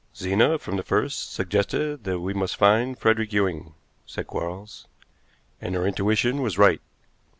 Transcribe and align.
"Zena 0.15 0.57
from 0.57 0.77
the 0.77 0.83
first 0.83 1.31
suggested 1.31 2.05
that 2.05 2.21
we 2.21 2.33
must 2.33 2.55
find 2.55 2.97
Frederick 2.97 3.31
Ewing," 3.33 3.75
said 4.07 4.25
Quarles; 4.25 4.87
"and 5.61 5.75
her 5.75 5.85
intuition 5.85 6.41
was 6.41 6.57
right. 6.57 6.81